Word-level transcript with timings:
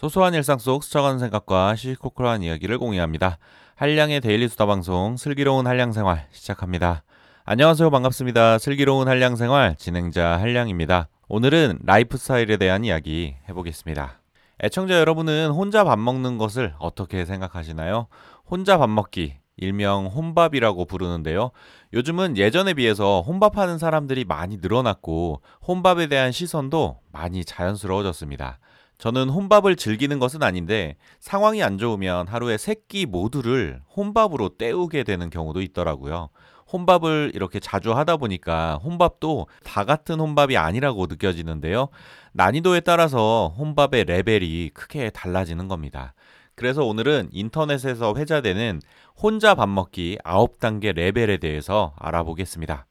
소소한 0.00 0.32
일상 0.32 0.56
속 0.56 0.82
스쳐가는 0.82 1.18
생각과 1.18 1.76
시시콜콜한 1.76 2.42
이야기를 2.42 2.78
공유합니다. 2.78 3.36
한량의 3.74 4.22
데일리 4.22 4.48
수다 4.48 4.64
방송 4.64 5.18
슬기로운 5.18 5.66
한량 5.66 5.92
생활 5.92 6.26
시작합니다. 6.30 7.02
안녕하세요. 7.44 7.90
반갑습니다. 7.90 8.56
슬기로운 8.56 9.08
한량 9.08 9.36
생활 9.36 9.76
진행자 9.76 10.38
한량입니다. 10.38 11.10
오늘은 11.28 11.80
라이프 11.84 12.16
스타일에 12.16 12.56
대한 12.56 12.82
이야기 12.82 13.36
해보겠습니다. 13.50 14.22
애청자 14.64 14.98
여러분은 14.98 15.50
혼자 15.50 15.84
밥 15.84 15.98
먹는 15.98 16.38
것을 16.38 16.72
어떻게 16.78 17.26
생각하시나요? 17.26 18.06
혼자 18.50 18.78
밥 18.78 18.88
먹기, 18.88 19.34
일명 19.58 20.06
혼밥이라고 20.06 20.86
부르는데요. 20.86 21.50
요즘은 21.92 22.38
예전에 22.38 22.72
비해서 22.72 23.20
혼밥하는 23.20 23.76
사람들이 23.76 24.24
많이 24.24 24.56
늘어났고 24.62 25.42
혼밥에 25.68 26.06
대한 26.06 26.32
시선도 26.32 27.00
많이 27.12 27.44
자연스러워졌습니다. 27.44 28.60
저는 29.00 29.30
혼밥을 29.30 29.76
즐기는 29.76 30.18
것은 30.18 30.42
아닌데 30.42 30.96
상황이 31.20 31.62
안 31.62 31.78
좋으면 31.78 32.28
하루에 32.28 32.58
세 32.58 32.74
끼 32.86 33.06
모두를 33.06 33.80
혼밥으로 33.96 34.50
때우게 34.58 35.04
되는 35.04 35.30
경우도 35.30 35.62
있더라고요. 35.62 36.28
혼밥을 36.70 37.32
이렇게 37.34 37.60
자주 37.60 37.92
하다 37.92 38.18
보니까 38.18 38.76
혼밥도 38.84 39.46
다 39.64 39.84
같은 39.84 40.20
혼밥이 40.20 40.56
아니라고 40.56 41.06
느껴지는데요. 41.06 41.88
난이도에 42.32 42.80
따라서 42.80 43.54
혼밥의 43.56 44.04
레벨이 44.04 44.70
크게 44.74 45.10
달라지는 45.10 45.66
겁니다. 45.68 46.12
그래서 46.54 46.84
오늘은 46.84 47.30
인터넷에서 47.32 48.14
회자되는 48.16 48.80
혼자 49.16 49.54
밥 49.54 49.68
먹기 49.68 50.18
9단계 50.24 50.92
레벨에 50.94 51.38
대해서 51.38 51.94
알아보겠습니다. 51.96 52.86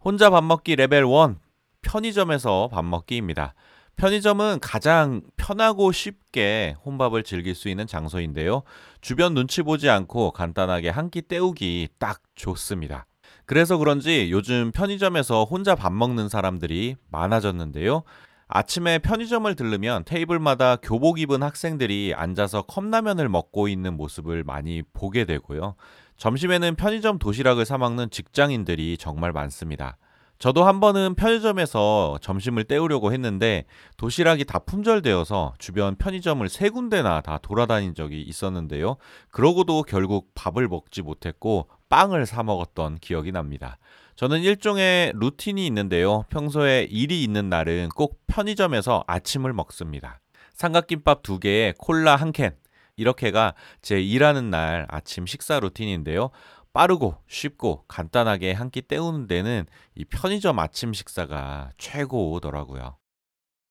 혼자 0.00 0.30
밥 0.30 0.42
먹기 0.42 0.76
레벨 0.76 1.04
1 1.04 1.36
편의점에서 1.82 2.68
밥 2.72 2.84
먹기입니다. 2.84 3.54
편의점은 3.98 4.60
가장 4.60 5.22
편하고 5.36 5.90
쉽게 5.90 6.76
혼밥을 6.86 7.24
즐길 7.24 7.54
수 7.56 7.68
있는 7.68 7.86
장소인데요. 7.86 8.62
주변 9.00 9.34
눈치 9.34 9.62
보지 9.62 9.90
않고 9.90 10.30
간단하게 10.30 10.88
한 10.88 11.10
끼 11.10 11.20
때우기 11.22 11.88
딱 11.98 12.20
좋습니다. 12.34 13.06
그래서 13.44 13.76
그런지 13.78 14.28
요즘 14.30 14.70
편의점에서 14.72 15.44
혼자 15.44 15.74
밥 15.74 15.92
먹는 15.92 16.28
사람들이 16.28 16.96
많아졌는데요. 17.10 18.02
아침에 18.46 18.98
편의점을 18.98 19.52
들르면 19.56 20.04
테이블마다 20.04 20.76
교복 20.76 21.18
입은 21.18 21.42
학생들이 21.42 22.12
앉아서 22.14 22.62
컵라면을 22.62 23.28
먹고 23.28 23.68
있는 23.68 23.96
모습을 23.96 24.44
많이 24.44 24.82
보게 24.92 25.24
되고요. 25.24 25.74
점심에는 26.18 26.76
편의점 26.76 27.18
도시락을 27.18 27.64
사 27.64 27.78
먹는 27.78 28.10
직장인들이 28.10 28.96
정말 28.98 29.32
많습니다. 29.32 29.96
저도 30.38 30.64
한 30.64 30.78
번은 30.78 31.16
편의점에서 31.16 32.18
점심을 32.20 32.62
때우려고 32.62 33.12
했는데 33.12 33.64
도시락이 33.96 34.44
다 34.44 34.60
품절되어서 34.60 35.54
주변 35.58 35.96
편의점을 35.96 36.48
세 36.48 36.68
군데나 36.68 37.22
다 37.22 37.38
돌아다닌 37.42 37.94
적이 37.96 38.22
있었는데요. 38.22 38.98
그러고도 39.32 39.82
결국 39.82 40.30
밥을 40.34 40.68
먹지 40.68 41.02
못했고 41.02 41.68
빵을 41.88 42.24
사 42.26 42.44
먹었던 42.44 42.98
기억이 43.00 43.32
납니다. 43.32 43.78
저는 44.14 44.42
일종의 44.42 45.12
루틴이 45.16 45.66
있는데요. 45.66 46.24
평소에 46.28 46.86
일이 46.88 47.24
있는 47.24 47.48
날은 47.48 47.88
꼭 47.96 48.20
편의점에서 48.28 49.02
아침을 49.08 49.52
먹습니다. 49.52 50.20
삼각김밥 50.54 51.22
두 51.22 51.40
개에 51.40 51.72
콜라 51.78 52.14
한 52.14 52.30
캔. 52.30 52.54
이렇게가 52.96 53.54
제 53.80 54.00
일하는 54.00 54.50
날 54.50 54.86
아침 54.90 55.24
식사 55.24 55.60
루틴인데요. 55.60 56.30
빠르고 56.72 57.16
쉽고 57.26 57.84
간단하게 57.88 58.52
한 58.52 58.70
끼 58.70 58.82
때우는 58.82 59.26
데는 59.26 59.66
이 59.94 60.04
편의점 60.04 60.58
아침 60.58 60.92
식사가 60.92 61.70
최고더라고요. 61.78 62.96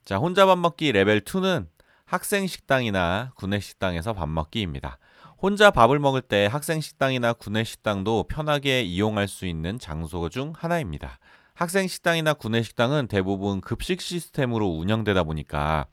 자, 0.05 0.17
혼자 0.17 0.45
밥 0.45 0.57
먹기 0.57 0.91
레벨 0.91 1.21
2는 1.21 1.67
학생 2.05 2.47
식당이나 2.47 3.31
구내 3.35 3.59
식당에서 3.59 4.13
밥 4.13 4.27
먹기입니다. 4.29 4.97
혼자 5.39 5.69
밥을 5.71 5.99
먹을 5.99 6.21
때 6.21 6.47
학생 6.51 6.81
식당이나 6.81 7.33
구내 7.33 7.63
식당도 7.63 8.25
편하게 8.27 8.81
이용할 8.81 9.27
수 9.27 9.45
있는 9.45 9.77
장소 9.77 10.29
중 10.29 10.53
하나입니다. 10.55 11.19
학생 11.53 11.87
식당이나 11.87 12.33
구내 12.33 12.61
식당은 12.63 13.07
대부분 13.07 13.61
급식 13.61 14.01
시스템으로 14.01 14.67
운영되다 14.67 15.23
보니까 15.23 15.87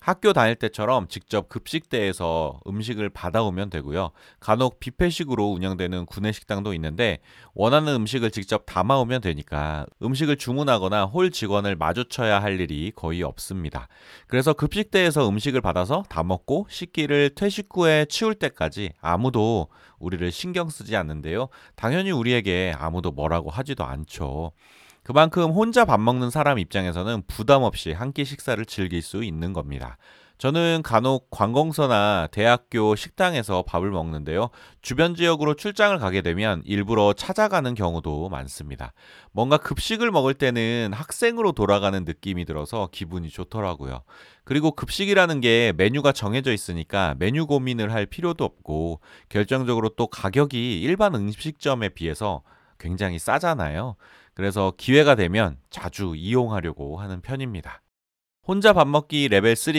학교 0.00 0.32
다닐 0.32 0.54
때처럼 0.54 1.08
직접 1.08 1.48
급식대에서 1.48 2.60
음식을 2.66 3.08
받아오면 3.10 3.68
되고요. 3.70 4.10
간혹 4.40 4.80
뷔페식으로 4.80 5.50
운영되는 5.50 6.06
구내 6.06 6.32
식당도 6.32 6.72
있는데 6.74 7.18
원하는 7.52 7.94
음식을 7.94 8.30
직접 8.30 8.64
담아오면 8.64 9.20
되니까 9.20 9.86
음식을 10.02 10.36
주문하거나 10.36 11.06
홀 11.06 11.30
직원을 11.30 11.76
마주쳐야 11.76 12.40
할 12.40 12.60
일이 12.60 12.92
거의 12.94 13.22
없습니다. 13.22 13.88
그래서 14.28 14.52
급식대에서 14.52 15.28
음식을 15.28 15.60
받아서 15.60 16.04
다 16.08 16.22
먹고 16.22 16.66
식기를 16.70 17.30
퇴식 17.34 17.68
후에 17.74 18.06
치울 18.08 18.34
때까지 18.34 18.92
아무도 19.00 19.68
우리를 19.98 20.30
신경 20.30 20.68
쓰지 20.68 20.96
않는데요. 20.96 21.48
당연히 21.74 22.12
우리에게 22.12 22.72
아무도 22.78 23.10
뭐라고 23.10 23.50
하지도 23.50 23.84
않죠. 23.84 24.52
그만큼 25.08 25.52
혼자 25.52 25.86
밥 25.86 25.98
먹는 26.00 26.28
사람 26.28 26.58
입장에서는 26.58 27.22
부담 27.26 27.62
없이 27.62 27.92
한 27.92 28.12
끼 28.12 28.26
식사를 28.26 28.62
즐길 28.66 29.00
수 29.00 29.24
있는 29.24 29.54
겁니다. 29.54 29.96
저는 30.36 30.82
간혹 30.84 31.30
관공서나 31.30 32.28
대학교 32.30 32.94
식당에서 32.94 33.62
밥을 33.62 33.90
먹는데요. 33.90 34.50
주변 34.82 35.14
지역으로 35.14 35.54
출장을 35.54 35.96
가게 35.98 36.20
되면 36.20 36.60
일부러 36.66 37.14
찾아가는 37.14 37.74
경우도 37.74 38.28
많습니다. 38.28 38.92
뭔가 39.32 39.56
급식을 39.56 40.10
먹을 40.10 40.34
때는 40.34 40.90
학생으로 40.92 41.52
돌아가는 41.52 42.04
느낌이 42.04 42.44
들어서 42.44 42.90
기분이 42.92 43.30
좋더라고요. 43.30 44.02
그리고 44.44 44.72
급식이라는 44.72 45.40
게 45.40 45.72
메뉴가 45.78 46.12
정해져 46.12 46.52
있으니까 46.52 47.14
메뉴 47.18 47.46
고민을 47.46 47.94
할 47.94 48.04
필요도 48.04 48.44
없고 48.44 49.00
결정적으로 49.30 49.88
또 49.88 50.06
가격이 50.06 50.82
일반 50.82 51.14
음식점에 51.14 51.88
비해서 51.88 52.42
굉장히 52.78 53.18
싸잖아요. 53.18 53.96
그래서 54.34 54.72
기회가 54.76 55.14
되면 55.14 55.58
자주 55.70 56.14
이용하려고 56.16 56.98
하는 56.98 57.20
편입니다. 57.20 57.82
혼자 58.46 58.72
밥 58.72 58.86
먹기 58.86 59.28
레벨 59.28 59.56
3 59.56 59.74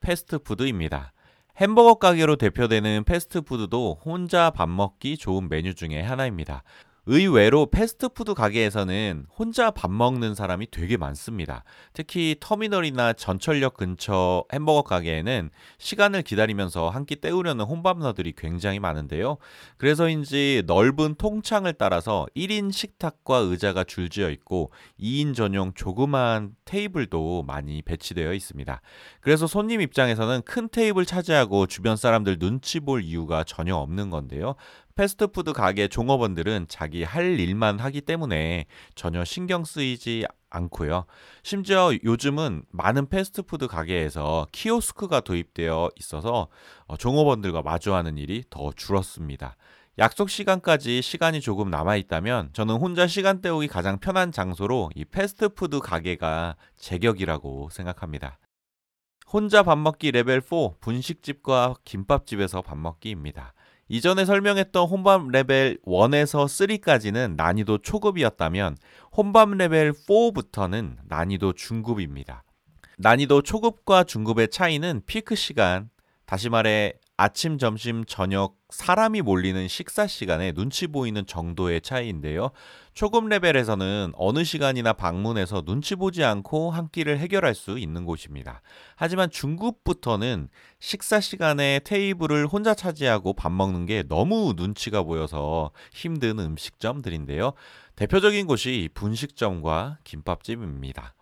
패스트푸드입니다. 0.00 1.12
햄버거 1.56 1.94
가게로 1.94 2.36
대표되는 2.36 3.04
패스트푸드도 3.04 4.00
혼자 4.04 4.50
밥 4.50 4.68
먹기 4.68 5.16
좋은 5.16 5.48
메뉴 5.48 5.74
중에 5.74 6.00
하나입니다. 6.00 6.62
의외로 7.06 7.66
패스트푸드 7.66 8.34
가게에서는 8.34 9.26
혼자 9.36 9.70
밥 9.72 9.90
먹는 9.90 10.34
사람이 10.34 10.70
되게 10.70 10.96
많습니다. 10.96 11.64
특히 11.92 12.36
터미널이나 12.38 13.12
전철역 13.14 13.74
근처 13.76 14.44
햄버거 14.52 14.82
가게에는 14.82 15.50
시간을 15.78 16.22
기다리면서 16.22 16.88
한 16.90 17.02
끼 17.04 17.16
때우려는 17.16 17.64
혼밥러들이 17.64 18.34
굉장히 18.36 18.78
많은데요. 18.78 19.38
그래서인지 19.76 20.62
넓은 20.66 21.16
통창을 21.16 21.72
따라서 21.74 22.26
1인 22.36 22.70
식탁과 22.70 23.38
의자가 23.38 23.82
줄지어 23.82 24.30
있고 24.30 24.70
2인 25.00 25.34
전용 25.34 25.72
조그마한 25.74 26.54
테이블도 26.64 27.42
많이 27.42 27.82
배치되어 27.82 28.32
있습니다. 28.32 28.80
그래서 29.20 29.48
손님 29.48 29.80
입장에서는 29.80 30.42
큰 30.42 30.68
테이블 30.68 31.04
차지하고 31.04 31.66
주변 31.66 31.96
사람들 31.96 32.38
눈치 32.38 32.78
볼 32.78 33.02
이유가 33.02 33.42
전혀 33.42 33.74
없는 33.74 34.10
건데요. 34.10 34.54
패스트푸드 34.94 35.52
가게 35.52 35.88
종업원들은 35.88 36.66
자기 36.68 37.02
할 37.02 37.38
일만 37.38 37.78
하기 37.78 38.00
때문에 38.02 38.66
전혀 38.94 39.24
신경 39.24 39.64
쓰이지 39.64 40.26
않고요. 40.50 41.06
심지어 41.42 41.92
요즘은 42.04 42.64
많은 42.70 43.08
패스트푸드 43.08 43.66
가게에서 43.66 44.46
키오스크가 44.52 45.20
도입되어 45.20 45.90
있어서 45.96 46.48
어, 46.86 46.96
종업원들과 46.96 47.62
마주하는 47.62 48.18
일이 48.18 48.44
더 48.50 48.70
줄었습니다. 48.72 49.56
약속 49.98 50.30
시간까지 50.30 51.02
시간이 51.02 51.42
조금 51.42 51.68
남아 51.68 51.96
있다면 51.96 52.50
저는 52.54 52.76
혼자 52.76 53.06
시간 53.06 53.42
때우기 53.42 53.68
가장 53.68 53.98
편한 53.98 54.32
장소로 54.32 54.90
이 54.94 55.04
패스트푸드 55.04 55.80
가게가 55.80 56.56
제격이라고 56.78 57.68
생각합니다. 57.70 58.38
혼자 59.30 59.62
밥 59.62 59.78
먹기 59.78 60.12
레벨 60.12 60.40
4 60.42 60.76
분식집과 60.80 61.76
김밥집에서 61.84 62.62
밥 62.62 62.76
먹기입니다. 62.78 63.54
이전에 63.92 64.24
설명했던 64.24 64.88
혼밥 64.88 65.28
레벨 65.28 65.76
1에서 65.84 66.46
3까지는 66.46 67.36
난이도 67.36 67.82
초급이었다면 67.82 68.78
혼밥 69.14 69.50
레벨 69.50 69.92
4부터는 69.92 70.96
난이도 71.08 71.52
중급입니다. 71.52 72.42
난이도 72.96 73.42
초급과 73.42 74.04
중급의 74.04 74.48
차이는 74.48 75.02
피크 75.04 75.34
시간, 75.34 75.90
다시 76.24 76.48
말해 76.48 76.94
아침, 77.16 77.58
점심, 77.58 78.04
저녁 78.04 78.56
사람이 78.70 79.20
몰리는 79.22 79.68
식사 79.68 80.06
시간에 80.06 80.52
눈치 80.52 80.86
보이는 80.86 81.26
정도의 81.26 81.82
차이인데요. 81.82 82.50
초급 82.94 83.28
레벨에서는 83.28 84.12
어느 84.16 84.44
시간이나 84.44 84.94
방문해서 84.94 85.62
눈치 85.62 85.94
보지 85.94 86.24
않고 86.24 86.70
한 86.70 86.88
끼를 86.88 87.18
해결할 87.18 87.54
수 87.54 87.78
있는 87.78 88.06
곳입니다. 88.06 88.62
하지만 88.96 89.30
중급부터는 89.30 90.48
식사 90.80 91.20
시간에 91.20 91.80
테이블을 91.84 92.46
혼자 92.46 92.74
차지하고 92.74 93.34
밥 93.34 93.52
먹는 93.52 93.86
게 93.86 94.02
너무 94.08 94.54
눈치가 94.56 95.02
보여서 95.02 95.70
힘든 95.92 96.38
음식점들인데요. 96.38 97.52
대표적인 97.94 98.46
곳이 98.46 98.88
분식점과 98.94 99.98
김밥집입니다. 100.04 101.14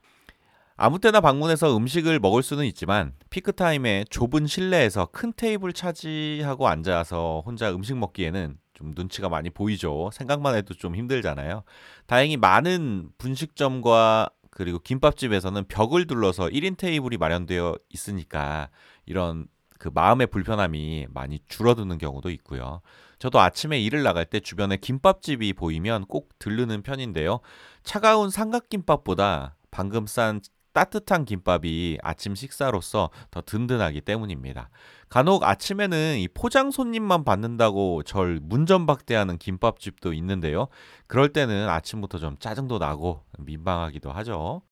아무 0.83 0.99
때나 0.99 1.21
방문해서 1.21 1.77
음식을 1.77 2.21
먹을 2.21 2.43
수는 2.43 2.65
있지만 2.65 3.13
피크타임에 3.29 4.07
좁은 4.09 4.47
실내에서 4.47 5.11
큰 5.13 5.31
테이블 5.37 5.75
차지하고 5.75 6.69
앉아서 6.69 7.43
혼자 7.45 7.71
음식 7.71 7.99
먹기에는 7.99 8.57
좀 8.73 8.93
눈치가 8.97 9.29
많이 9.29 9.51
보이죠. 9.51 10.09
생각만 10.11 10.55
해도 10.55 10.73
좀 10.73 10.97
힘들잖아요. 10.97 11.65
다행히 12.07 12.39
많은 12.39 13.11
분식점과 13.19 14.31
그리고 14.51 14.79
김밥집에서는 14.79 15.65
벽을 15.69 16.07
둘러서 16.07 16.47
1인 16.47 16.79
테이블이 16.79 17.19
마련되어 17.19 17.77
있으니까 17.91 18.71
이런 19.05 19.49
그 19.79 19.91
마음의 19.93 20.29
불편함이 20.29 21.09
많이 21.11 21.41
줄어드는 21.47 21.99
경우도 21.99 22.31
있고요. 22.31 22.81
저도 23.19 23.39
아침에 23.39 23.79
일을 23.79 24.03
나갈 24.03 24.25
때 24.25 24.41
주변에 24.41 24.79
김밥집이 24.79 25.53
보이면 25.53 26.07
꼭 26.07 26.31
들르는 26.39 26.81
편인데요. 26.81 27.41
차가운 27.85 28.31
삼각김밥보다 28.31 29.57
방금 29.71 30.07
싼 30.07 30.41
따뜻한 30.73 31.25
김밥이 31.25 31.99
아침 32.03 32.35
식사로서 32.35 33.11
더 33.31 33.41
든든하기 33.43 34.01
때문입니다. 34.03 34.71
간혹 35.09 35.43
아침에는 35.43 36.19
이 36.19 36.29
포장 36.29 36.71
손님만 36.71 37.25
받는다고 37.25 38.03
절 38.05 38.39
문전박대하는 38.43 39.39
김밥집도 39.39 40.13
있는데요. 40.15 40.69
그럴 41.07 41.31
때는 41.31 41.69
아침부터 41.69 42.19
좀 42.19 42.37
짜증도 42.39 42.79
나고 42.79 43.25
민망하기도 43.39 44.13
하죠. 44.13 44.63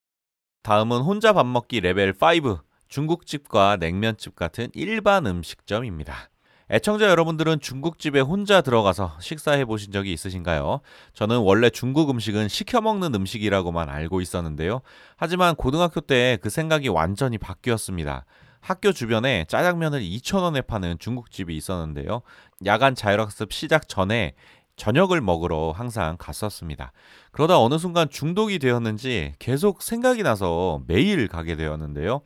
다음은 0.62 1.00
혼자 1.00 1.32
밥 1.32 1.46
먹기 1.46 1.80
레벨 1.80 2.10
5 2.10 2.58
중국집과 2.88 3.76
냉면집 3.76 4.36
같은 4.36 4.68
일반 4.74 5.26
음식점입니다. 5.26 6.30
애청자 6.70 7.08
여러분들은 7.08 7.60
중국집에 7.60 8.20
혼자 8.20 8.60
들어가서 8.60 9.16
식사해 9.20 9.64
보신 9.64 9.90
적이 9.90 10.12
있으신가요? 10.12 10.80
저는 11.14 11.38
원래 11.38 11.70
중국 11.70 12.10
음식은 12.10 12.48
시켜 12.48 12.82
먹는 12.82 13.14
음식이라고만 13.14 13.88
알고 13.88 14.20
있었는데요. 14.20 14.82
하지만 15.16 15.54
고등학교 15.54 16.00
때 16.02 16.38
그 16.42 16.50
생각이 16.50 16.88
완전히 16.88 17.38
바뀌었습니다. 17.38 18.26
학교 18.60 18.92
주변에 18.92 19.46
짜장면을 19.48 20.00
2,000원에 20.00 20.66
파는 20.66 20.98
중국집이 20.98 21.56
있었는데요. 21.56 22.20
야간 22.66 22.94
자율학습 22.94 23.52
시작 23.52 23.88
전에 23.88 24.34
저녁을 24.76 25.20
먹으러 25.20 25.72
항상 25.72 26.16
갔었습니다. 26.18 26.92
그러다 27.32 27.58
어느 27.58 27.78
순간 27.78 28.10
중독이 28.10 28.58
되었는지 28.58 29.34
계속 29.38 29.82
생각이 29.82 30.22
나서 30.22 30.82
매일 30.86 31.28
가게 31.28 31.56
되었는데요. 31.56 32.20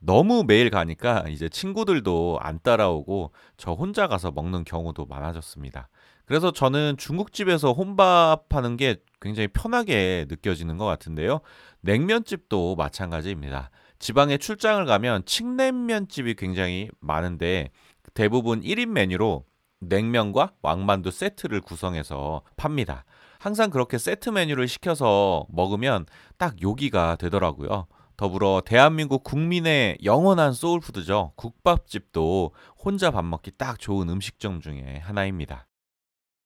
너무 0.00 0.44
매일 0.46 0.70
가니까 0.70 1.24
이제 1.28 1.48
친구들도 1.48 2.38
안 2.40 2.58
따라오고 2.62 3.32
저 3.56 3.72
혼자 3.72 4.08
가서 4.08 4.30
먹는 4.30 4.64
경우도 4.64 5.06
많아졌습니다. 5.06 5.88
그래서 6.24 6.52
저는 6.52 6.96
중국집에서 6.96 7.72
혼밥하는 7.72 8.76
게 8.76 8.96
굉장히 9.20 9.48
편하게 9.48 10.26
느껴지는 10.28 10.78
것 10.78 10.86
같은데요. 10.86 11.40
냉면집도 11.80 12.76
마찬가지입니다. 12.76 13.70
지방에 13.98 14.38
출장을 14.38 14.84
가면 14.86 15.24
칡냉면집이 15.26 16.34
굉장히 16.36 16.88
많은데 17.00 17.70
대부분 18.14 18.62
1인 18.62 18.86
메뉴로 18.86 19.44
냉면과 19.80 20.52
왕만두 20.62 21.10
세트를 21.10 21.60
구성해서 21.60 22.42
팝니다. 22.56 23.04
항상 23.38 23.70
그렇게 23.70 23.98
세트 23.98 24.30
메뉴를 24.30 24.68
시켜서 24.68 25.46
먹으면 25.50 26.06
딱 26.38 26.60
요기가 26.62 27.16
되더라고요. 27.16 27.86
더불어 28.20 28.60
대한민국 28.62 29.24
국민의 29.24 29.96
영원한 30.04 30.52
소울푸드죠. 30.52 31.32
국밥집도 31.36 32.52
혼자 32.76 33.10
밥 33.10 33.24
먹기 33.24 33.52
딱 33.52 33.78
좋은 33.78 34.10
음식점 34.10 34.60
중에 34.60 35.00
하나입니다. 35.02 35.66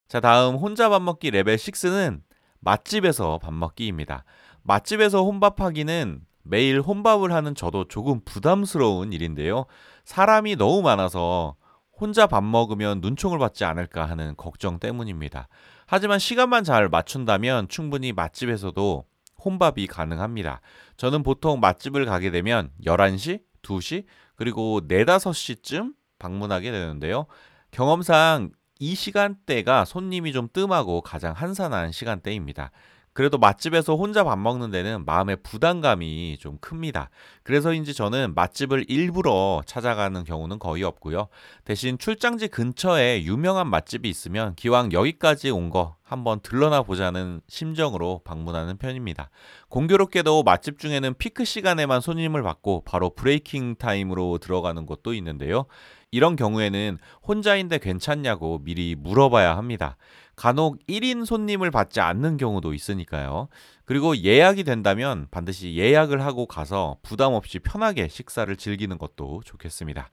자, 0.07 0.21
다음 0.21 0.55
혼자 0.55 0.89
밥 0.89 1.03
먹기 1.03 1.33
레벨 1.33 1.57
6는 1.57 2.21
맛집에서 2.61 3.41
밥 3.43 3.53
먹기입니다. 3.53 4.23
맛집에서 4.63 5.25
혼밥하기는 5.25 6.21
매일 6.45 6.81
혼밥을 6.81 7.33
하는 7.33 7.57
저도 7.57 7.89
조금 7.89 8.21
부담스러운 8.25 9.13
일인데요. 9.13 9.67
사람이 10.05 10.55
너무 10.55 10.81
많아서 10.81 11.57
혼자 11.99 12.29
밥 12.29 12.45
먹으면 12.45 13.01
눈총을 13.01 13.41
받지 13.41 13.65
않을까 13.65 14.05
하는 14.05 14.37
걱정 14.37 14.79
때문입니다. 14.79 15.49
하지만 15.89 16.21
시간만 16.21 16.63
잘 16.63 16.89
맞춘다면 16.89 17.67
충분히 17.67 18.13
맛집에서도 18.13 19.07
혼밥이 19.45 19.87
가능합니다. 19.87 20.61
저는 20.97 21.23
보통 21.23 21.61
맛집을 21.61 22.07
가게 22.07 22.31
되면 22.31 22.71
11시, 22.85 23.41
2시, 23.63 24.05
그리고 24.37 24.81
4, 24.89 25.05
5시쯤 25.05 25.95
방문하게 26.19 26.71
되는데요. 26.71 27.27
경험상 27.71 28.51
이 28.79 28.95
시간대가 28.95 29.85
손님이 29.85 30.33
좀 30.33 30.49
뜸하고 30.53 31.01
가장 31.01 31.33
한산한 31.35 31.93
시간대입니다. 31.93 32.71
그래도 33.15 33.39
맛집에서 33.39 33.95
혼자 33.95 34.25
밥 34.25 34.39
먹는 34.39 34.71
데는 34.71 35.05
마음의 35.07 35.39
부담감이 35.43 36.37
좀 36.41 36.59
큽니다. 36.61 37.11
그래서인지 37.45 37.95
저는 37.95 38.35
맛집을 38.35 38.85
일부러 38.89 39.63
찾아가는 39.65 40.23
경우는 40.25 40.59
거의 40.59 40.83
없고요. 40.83 41.29
대신 41.65 41.97
출장지 41.97 42.49
근처에 42.49 43.23
유명한 43.23 43.69
맛집이 43.71 44.09
있으면 44.09 44.55
기왕 44.57 44.93
여기까지 44.93 45.51
온 45.51 45.65
거 45.71 45.97
한번 46.03 46.41
들러나 46.41 46.83
보자는 46.83 47.41
심정으로 47.49 48.21
방문하는 48.25 48.77
편입니다. 48.77 49.31
공교롭게도 49.71 50.43
맛집 50.43 50.79
중에는 50.79 51.15
피크 51.15 51.45
시간에만 51.45 52.01
손님을 52.03 52.43
받고 52.43 52.83
바로 52.85 53.11
breaking 53.11 53.77
time으로 53.77 54.39
들어가는 54.39 54.85
곳도 54.85 55.15
있는데요. 55.15 55.65
이런 56.11 56.37
경우에는 56.37 56.99
혼자인데 57.27 57.79
괜찮냐고 57.79 58.61
미리 58.63 58.95
물어봐야 58.97 59.57
합니다. 59.57 59.97
간혹 60.37 60.79
1인 60.87 61.25
손님을 61.25 61.71
받지 61.71 62.01
않는 62.01 62.37
경우도 62.37 62.75
있으니까요. 62.75 63.49
그리고 63.85 64.17
예약이 64.17 64.65
된다면 64.65 65.29
반드시 65.31 65.77
예약을 65.77 66.25
하고 66.25 66.47
가서 66.47 66.97
부담 67.03 67.35
없이 67.35 67.59
편하게 67.59 68.09
식사를 68.09 68.55
즐기는 68.57 68.97
것도 68.99 69.43
좋겠습니다. 69.45 70.11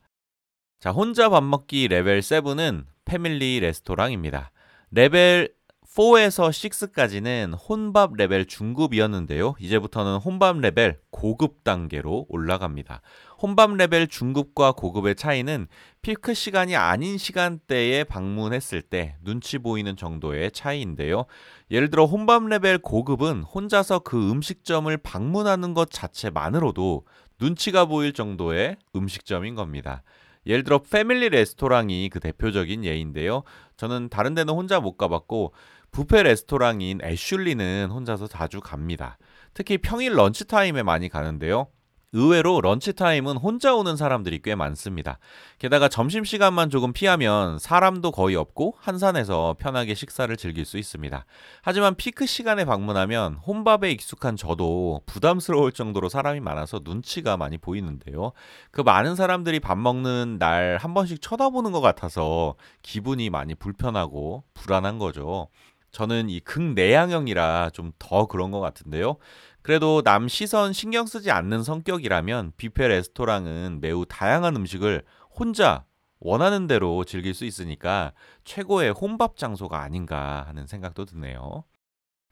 자, 0.80 0.92
혼자 0.92 1.30
밥 1.30 1.44
먹기 1.44 1.88
레벨 1.88 2.20
7은 2.20 2.86
패밀리 3.06 3.60
레스토랑입니다. 3.60 4.52
레벨 4.92 5.54
4에서 5.88 6.50
6까지는 6.50 7.54
혼밥 7.68 8.14
레벨 8.16 8.46
중급이었는데요. 8.46 9.56
이제부터는 9.60 10.18
혼밥 10.18 10.60
레벨 10.60 11.00
고급 11.10 11.66
단계로 11.66 12.28
올라갑니다. 12.30 13.02
혼밥 13.42 13.76
레벨 13.76 14.08
중급과 14.08 14.74
고급의 14.74 15.16
차이는 15.16 15.68
피크 16.04 16.36
시간이 16.36 16.76
아닌 16.76 17.18
시간대에 17.18 18.04
방문했을 18.04 18.84
때 18.84 19.16
눈치 19.24 19.58
보이는 19.58 19.96
정도의 19.96 20.52
차이인데요. 20.52 21.26
예를 21.72 21.90
들어 21.90 22.06
혼밥 22.06 22.46
레벨 22.46 22.78
고급은 22.78 23.42
혼자서 23.44 24.00
그 24.00 24.30
음식점을 24.30 24.96
방문하는 24.98 25.74
것 25.74 25.90
자체만으로도 25.90 27.06
눈치가 27.40 27.86
보일 27.86 28.14
정도의 28.14 28.78
음식점인 28.96 29.56
겁니다. 29.56 30.04
예를 30.46 30.64
들어 30.64 30.80
패밀리 30.80 31.30
레스토랑이 31.30 32.10
그 32.10 32.20
대표적인 32.20 32.86
예인데요. 32.86 33.44
저는 33.78 34.10
다른 34.10 34.36
데는 34.36 34.54
혼자 34.54 34.80
못 34.80 34.98
가봤고 34.98 35.54
부페 35.92 36.24
레스토랑인 36.24 37.00
애슐리는 37.04 37.90
혼자서 37.92 38.28
자주 38.28 38.60
갑니다. 38.60 39.18
특히 39.54 39.78
평일 39.80 40.14
런치 40.14 40.48
타임에 40.48 40.84
많이 40.84 41.10
가는데요. 41.10 41.68
의외로 42.14 42.60
런치타임은 42.60 43.38
혼자 43.38 43.74
오는 43.76 43.96
사람들이 43.96 44.42
꽤 44.42 44.56
많습니다. 44.56 45.20
게다가 45.60 45.88
점심시간만 45.88 46.70
조금 46.70 46.92
피하면 46.92 47.58
사람도 47.60 48.12
거의 48.12 48.36
없고 48.36 48.76
한산해서 48.80 49.56
편하게 49.60 49.94
식사를 49.94 50.36
즐길 50.36 50.66
수 50.66 50.78
있습니다. 50.78 51.26
하지만 51.62 51.96
피크 51.96 52.26
시간에 52.26 52.66
방문하면 52.66 53.36
혼밥에 53.36 53.92
익숙한 53.92 54.36
저도 54.36 55.02
부담스러울 55.06 55.72
정도로 55.72 56.10
사람이 56.10 56.40
많아서 56.42 56.82
눈치가 56.84 57.38
많이 57.38 57.58
보이는데요. 57.58 58.34
그 58.72 58.82
많은 58.82 59.16
사람들이 59.16 59.60
밥 59.60 59.78
먹는 59.78 60.38
날 60.40 60.72
한 60.82 60.94
번씩 60.94 61.22
쳐다보는 61.22 61.72
것 61.72 61.82
같아서 61.82 62.56
기분이 62.82 63.30
많이 63.30 63.56
불편하고 63.56 64.44
불안한 64.54 65.00
거죠. 65.00 65.48
저는 65.92 66.30
이 66.30 66.40
극내향형이라 66.40 67.72
좀 67.74 67.92
더 68.00 68.26
그런 68.26 68.52
것 68.52 68.60
같은데요. 68.60 69.18
그래도 69.62 70.02
남 70.02 70.28
시선 70.28 70.74
신경 70.74 71.06
쓰지 71.06 71.32
않는 71.32 71.64
성격이라면 71.64 72.54
뷔페 72.58 72.88
레스토랑은 72.88 73.80
매우 73.82 74.06
다양한 74.06 74.56
음식을 74.56 75.04
혼자 75.30 75.86
원하는 76.20 76.68
대로 76.68 77.04
즐길 77.04 77.34
수 77.34 77.46
있으니까 77.46 78.14
최고의 78.44 78.92
혼밥 78.92 79.38
장소가 79.38 79.82
아닌가 79.82 80.46
하는 80.48 80.68
생각도 80.68 81.06
드네요. 81.06 81.64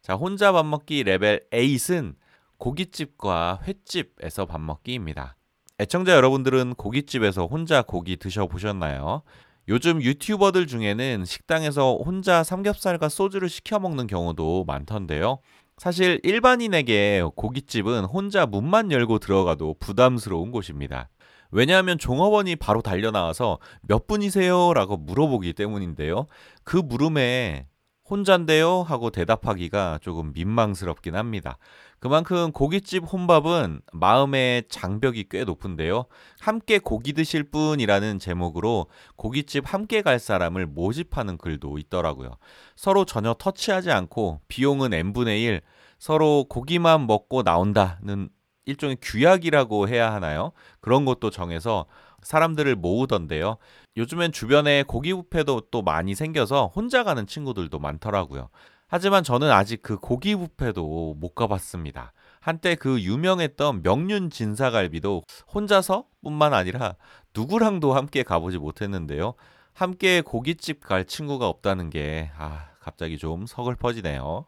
자, 0.01 0.15
혼자 0.15 0.51
밥 0.51 0.65
먹기 0.65 1.03
레벨 1.03 1.45
8은 1.51 2.15
고깃집과 2.57 3.61
횟집에서 3.63 4.45
밥 4.45 4.59
먹기입니다. 4.61 5.35
애청자 5.79 6.13
여러분들은 6.13 6.75
고깃집에서 6.75 7.45
혼자 7.45 7.81
고기 7.81 8.17
드셔보셨나요? 8.17 9.23
요즘 9.69 10.01
유튜버들 10.01 10.65
중에는 10.65 11.25
식당에서 11.25 11.97
혼자 12.03 12.43
삼겹살과 12.43 13.07
소주를 13.07 13.49
시켜 13.49 13.77
먹는 13.77 14.07
경우도 14.07 14.65
많던데요. 14.65 15.39
사실 15.77 16.19
일반인에게 16.23 17.23
고깃집은 17.35 18.05
혼자 18.05 18.47
문만 18.47 18.91
열고 18.91 19.19
들어가도 19.19 19.75
부담스러운 19.79 20.51
곳입니다. 20.51 21.09
왜냐하면 21.51 21.99
종업원이 21.99 22.55
바로 22.55 22.81
달려나와서 22.81 23.59
몇 23.81 24.07
분이세요? 24.07 24.73
라고 24.73 24.97
물어보기 24.97 25.53
때문인데요. 25.53 26.25
그 26.63 26.77
물음에 26.77 27.67
혼잔데요? 28.09 28.81
하고 28.81 29.09
대답하기가 29.09 29.99
조금 30.01 30.33
민망스럽긴 30.33 31.15
합니다. 31.15 31.57
그만큼 31.99 32.51
고깃집 32.51 33.03
혼밥은 33.11 33.81
마음의 33.91 34.63
장벽이 34.69 35.25
꽤 35.29 35.43
높은데요. 35.43 36.05
함께 36.39 36.79
고기 36.79 37.13
드실 37.13 37.43
분이라는 37.43 38.19
제목으로 38.19 38.87
고깃집 39.17 39.71
함께 39.71 40.01
갈 40.01 40.17
사람을 40.17 40.65
모집하는 40.65 41.37
글도 41.37 41.77
있더라고요. 41.77 42.37
서로 42.75 43.05
전혀 43.05 43.35
터치하지 43.37 43.91
않고 43.91 44.41
비용은 44.47 44.93
n분의 44.93 45.43
1, 45.43 45.61
서로 45.99 46.45
고기만 46.49 47.05
먹고 47.05 47.43
나온다는 47.43 48.29
일종의 48.65 48.97
규약이라고 49.01 49.87
해야 49.89 50.13
하나요? 50.13 50.51
그런 50.79 51.03
것도 51.03 51.31
정해서 51.31 51.85
사람들을 52.23 52.75
모으던데요. 52.75 53.57
요즘엔 53.97 54.31
주변에 54.31 54.83
고기 54.83 55.13
뷔페도 55.13 55.63
또 55.71 55.81
많이 55.81 56.15
생겨서 56.15 56.67
혼자 56.67 57.03
가는 57.03 57.25
친구들도 57.27 57.79
많더라고요. 57.79 58.49
하지만 58.87 59.23
저는 59.23 59.51
아직 59.51 59.81
그 59.81 59.97
고기 59.97 60.35
뷔페도 60.35 61.15
못 61.19 61.35
가봤습니다. 61.35 62.13
한때 62.39 62.75
그 62.75 63.01
유명했던 63.01 63.83
명륜 63.83 64.29
진사갈비도 64.29 65.23
혼자서 65.53 66.05
뿐만 66.23 66.53
아니라 66.53 66.95
누구랑도 67.35 67.93
함께 67.93 68.23
가보지 68.23 68.57
못했는데요. 68.57 69.35
함께 69.73 70.21
고깃집 70.21 70.83
갈 70.83 71.05
친구가 71.05 71.47
없다는 71.47 71.89
게, 71.89 72.31
아, 72.37 72.69
갑자기 72.79 73.17
좀 73.17 73.45
서글퍼지네요. 73.45 74.45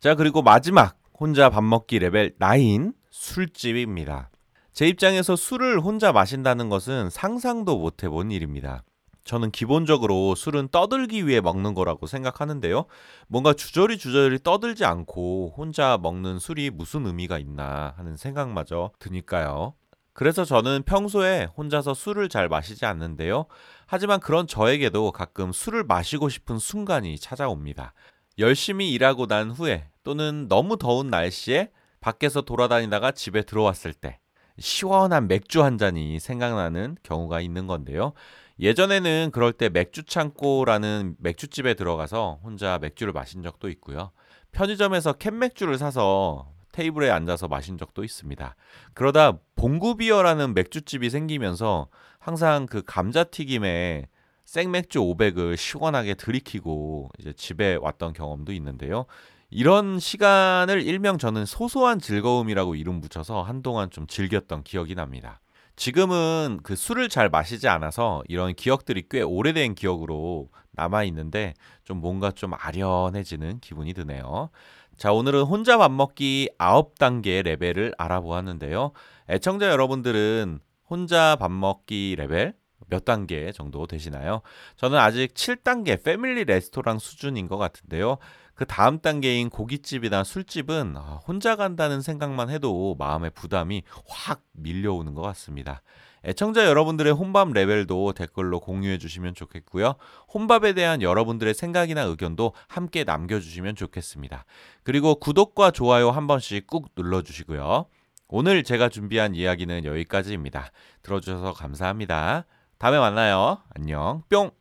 자, 0.00 0.14
그리고 0.14 0.42
마지막 0.42 0.98
혼자 1.18 1.50
밥 1.50 1.62
먹기 1.64 1.98
레벨 1.98 2.34
9 2.38 2.92
술집입니다. 3.10 4.29
제 4.72 4.86
입장에서 4.86 5.36
술을 5.36 5.80
혼자 5.80 6.12
마신다는 6.12 6.68
것은 6.68 7.10
상상도 7.10 7.78
못 7.78 8.02
해본 8.02 8.30
일입니다. 8.30 8.84
저는 9.24 9.50
기본적으로 9.50 10.34
술은 10.34 10.68
떠들기 10.68 11.26
위해 11.26 11.40
먹는 11.40 11.74
거라고 11.74 12.06
생각하는데요. 12.06 12.86
뭔가 13.28 13.52
주저리 13.52 13.98
주저리 13.98 14.42
떠들지 14.42 14.84
않고 14.84 15.54
혼자 15.56 15.98
먹는 16.00 16.38
술이 16.38 16.70
무슨 16.70 17.06
의미가 17.06 17.38
있나 17.38 17.94
하는 17.96 18.16
생각마저 18.16 18.92
드니까요. 18.98 19.74
그래서 20.12 20.44
저는 20.44 20.82
평소에 20.84 21.48
혼자서 21.56 21.94
술을 21.94 22.28
잘 22.28 22.48
마시지 22.48 22.86
않는데요. 22.86 23.46
하지만 23.86 24.20
그런 24.20 24.46
저에게도 24.46 25.12
가끔 25.12 25.52
술을 25.52 25.84
마시고 25.84 26.28
싶은 26.28 26.58
순간이 26.58 27.18
찾아옵니다. 27.18 27.92
열심히 28.38 28.90
일하고 28.92 29.26
난 29.26 29.50
후에 29.50 29.88
또는 30.02 30.48
너무 30.48 30.76
더운 30.76 31.08
날씨에 31.08 31.70
밖에서 32.00 32.40
돌아다니다가 32.40 33.12
집에 33.12 33.42
들어왔을 33.42 33.92
때 33.92 34.18
시원한 34.60 35.26
맥주 35.26 35.64
한 35.64 35.78
잔이 35.78 36.20
생각나는 36.20 36.96
경우가 37.02 37.40
있는 37.40 37.66
건데요. 37.66 38.12
예전에는 38.60 39.30
그럴 39.32 39.52
때 39.52 39.70
맥주 39.70 40.02
창고라는 40.02 41.16
맥주집에 41.18 41.74
들어가서 41.74 42.40
혼자 42.44 42.78
맥주를 42.78 43.12
마신 43.12 43.42
적도 43.42 43.68
있고요. 43.70 44.10
편의점에서 44.52 45.14
캔 45.14 45.38
맥주를 45.38 45.78
사서 45.78 46.52
테이블에 46.72 47.10
앉아서 47.10 47.48
마신 47.48 47.78
적도 47.78 48.04
있습니다. 48.04 48.54
그러다 48.92 49.38
봉구비어라는 49.56 50.54
맥주집이 50.54 51.08
생기면서 51.08 51.88
항상 52.18 52.66
그 52.66 52.82
감자튀김에 52.84 54.06
생맥주 54.44 54.98
500을 55.00 55.56
시원하게 55.56 56.14
들이키고 56.14 57.08
이제 57.18 57.32
집에 57.32 57.78
왔던 57.80 58.12
경험도 58.12 58.52
있는데요. 58.52 59.06
이런 59.50 59.98
시간을 59.98 60.82
일명 60.82 61.18
저는 61.18 61.44
소소한 61.44 61.98
즐거움이라고 61.98 62.76
이름 62.76 63.00
붙여서 63.00 63.42
한동안 63.42 63.90
좀 63.90 64.06
즐겼던 64.06 64.62
기억이 64.62 64.94
납니다. 64.94 65.40
지금은 65.74 66.60
그 66.62 66.76
술을 66.76 67.08
잘 67.08 67.28
마시지 67.28 67.66
않아서 67.66 68.22
이런 68.28 68.54
기억들이 68.54 69.04
꽤 69.10 69.22
오래된 69.22 69.74
기억으로 69.74 70.50
남아 70.72 71.02
있는데 71.04 71.54
좀 71.84 71.98
뭔가 71.98 72.30
좀 72.30 72.52
아련해지는 72.54 73.58
기분이 73.60 73.92
드네요. 73.92 74.50
자, 74.96 75.12
오늘은 75.12 75.42
혼자 75.42 75.78
밥 75.78 75.90
먹기 75.90 76.50
9단계 76.58 77.42
레벨을 77.42 77.94
알아보았는데요. 77.98 78.92
애청자 79.30 79.68
여러분들은 79.70 80.60
혼자 80.88 81.36
밥 81.40 81.50
먹기 81.50 82.14
레벨 82.18 82.54
몇 82.88 83.04
단계 83.04 83.50
정도 83.52 83.86
되시나요? 83.86 84.42
저는 84.76 84.98
아직 84.98 85.34
7단계 85.34 86.02
패밀리 86.02 86.44
레스토랑 86.44 86.98
수준인 86.98 87.48
것 87.48 87.56
같은데요. 87.56 88.18
그 88.60 88.66
다음 88.66 88.98
단계인 88.98 89.48
고깃집이나 89.48 90.22
술집은 90.22 90.94
아, 90.94 91.18
혼자 91.26 91.56
간다는 91.56 92.02
생각만 92.02 92.50
해도 92.50 92.94
마음의 92.98 93.30
부담이 93.30 93.84
확 94.06 94.42
밀려오는 94.52 95.14
것 95.14 95.22
같습니다. 95.22 95.80
애청자 96.26 96.66
여러분들의 96.66 97.10
혼밥 97.10 97.52
레벨도 97.52 98.12
댓글로 98.12 98.60
공유해 98.60 98.98
주시면 98.98 99.32
좋겠고요. 99.34 99.94
혼밥에 100.34 100.74
대한 100.74 101.00
여러분들의 101.00 101.54
생각이나 101.54 102.02
의견도 102.02 102.52
함께 102.68 103.04
남겨주시면 103.04 103.76
좋겠습니다. 103.76 104.44
그리고 104.82 105.14
구독과 105.14 105.70
좋아요 105.70 106.10
한 106.10 106.26
번씩 106.26 106.66
꾹 106.66 106.90
눌러주시고요. 106.94 107.86
오늘 108.28 108.62
제가 108.62 108.90
준비한 108.90 109.34
이야기는 109.34 109.86
여기까지입니다. 109.86 110.70
들어주셔서 111.00 111.54
감사합니다. 111.54 112.44
다음에 112.76 112.98
만나요. 112.98 113.62
안녕. 113.74 114.22
뿅! 114.28 114.59